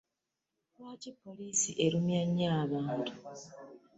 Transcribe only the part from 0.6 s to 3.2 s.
Lwaki poliisi erumya nnyo abantu?